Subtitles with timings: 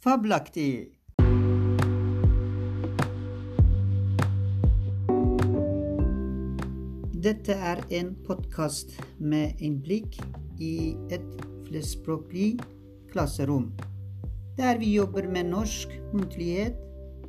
[0.00, 0.94] Fabelaktig!
[7.20, 10.16] Dette er en podkast med innblikk
[10.56, 12.54] i et flerspråklig
[13.12, 13.74] klasserom,
[14.56, 16.80] der vi jobber med norsk muntlighet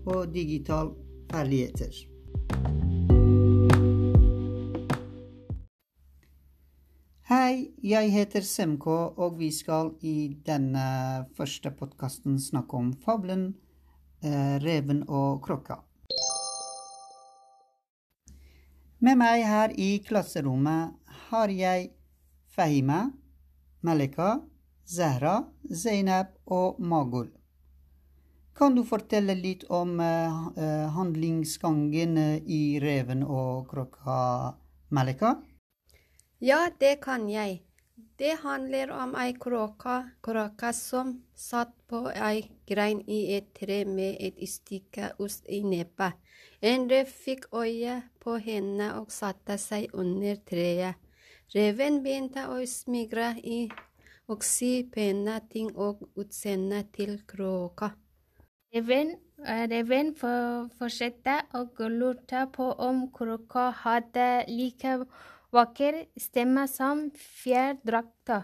[0.06, 0.94] og digital
[1.34, 1.92] ferdigheter.
[7.32, 10.82] Hei, jeg heter Semko, og vi skal i denne
[11.38, 13.46] første podkasten snakke om fabelen
[14.20, 15.78] eh, 'Reven og krokka.
[19.00, 20.92] Med meg her i klasserommet
[21.30, 21.94] har jeg
[22.52, 23.14] Fahima,
[23.80, 24.42] Malika,
[24.84, 25.38] Zahra,
[25.72, 27.30] Zainab og Magul.
[28.60, 30.52] Kan du fortelle litt om uh,
[31.00, 34.20] handlingsgangen i 'Reven og krokka,
[34.90, 35.38] Malika?
[36.42, 37.60] Ja, det kan jeg.
[38.18, 44.50] Det handler om ei kråke, som satt på ei grein i et tre med et
[44.50, 46.14] stykke ost i nebbet.
[46.62, 50.96] En rev fikk øye på henne og satte seg under treet.
[51.54, 53.70] Reven begynte å smigre i
[54.28, 57.92] og si pene ting og utseendet til kråka.
[58.74, 59.14] Reven,
[59.46, 64.98] reven fortsatte å lurte på om kråka hadde like
[65.52, 68.44] vakker stemme som fjærdrakta.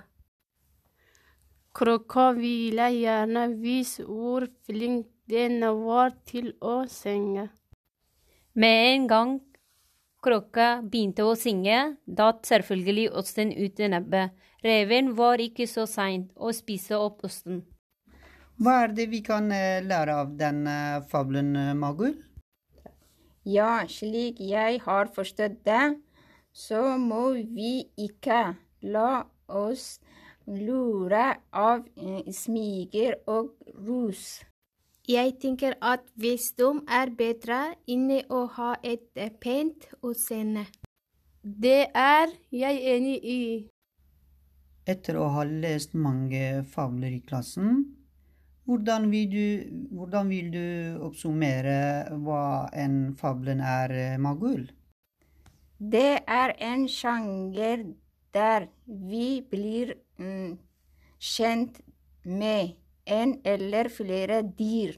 [1.78, 7.50] Kråka ville gjerne vise hvor flink den var til å synge.
[8.58, 9.34] Med en gang
[10.26, 14.34] krokka begynte å synge, datt selvfølgelig osten ut i nebbet.
[14.66, 17.62] Reven var ikke så sein å spise opp osten.
[18.58, 20.32] Hva er det vi kan eh, lære av
[21.12, 22.16] fabelen, eh, Magul?
[23.46, 25.84] Ja, slik jeg har forstått det,
[26.58, 28.42] så må vi ikke
[28.90, 29.12] la
[29.46, 30.00] oss
[30.48, 33.52] lure av eh, smiger og
[33.86, 34.40] rus.
[35.08, 40.66] Jeg tenker at visdom er bedre enn å ha et eh, pent utseende.
[41.44, 43.44] Det er jeg enig i.
[44.88, 47.84] Etter å ha lest mange fabler i klassen,
[48.68, 49.46] hvordan vil du,
[49.96, 50.66] hvordan vil du
[51.06, 54.66] oppsummere hva en fablen er, eh, Magul?
[55.78, 57.84] Det er en sjanger
[58.34, 60.58] der vi blir mm,
[61.20, 61.82] kjent
[62.24, 62.74] med
[63.06, 64.98] en eller flere dyr,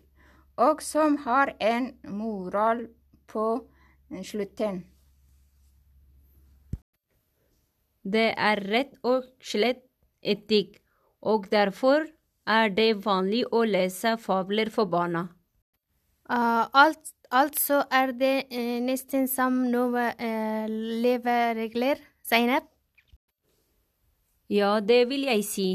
[0.57, 2.88] og som har en moral
[3.28, 3.67] på
[4.23, 4.85] slutten.
[8.03, 9.84] Det er rett og slett
[10.23, 10.79] etikk,
[11.22, 12.07] og derfor
[12.47, 15.28] er det vanlig å lese fabler for barna.
[16.29, 20.66] Uh, alt Altså er det eh, nesten som noen eh,
[21.03, 22.66] leveregler, Zainab?
[24.50, 25.67] Ja, det vil jeg si.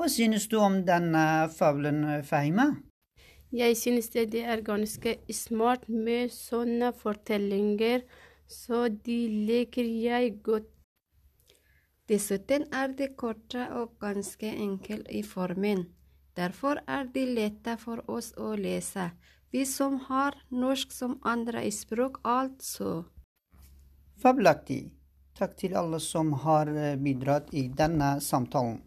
[0.00, 2.70] Hva synes du om denne fabelen, Fahima?
[3.52, 8.00] Jeg synes det er ganske smart med sånne fortellinger,
[8.48, 9.18] så de
[9.50, 10.72] liker jeg godt.
[12.08, 15.84] Dessuten er det korte og ganske enkelt i formen.
[16.36, 19.10] Derfor er de lette for oss å lese.
[19.52, 23.04] Vi som har norsk som andre språk, altså.
[24.22, 24.86] Fabelaktig.
[25.36, 28.78] Takk til alle som har eh, bidratt i denne samtalen.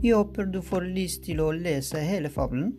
[0.00, 2.72] Vi håper du får lyst til å lese hele fabelen.